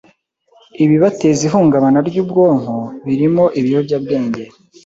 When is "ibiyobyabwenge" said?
3.59-4.43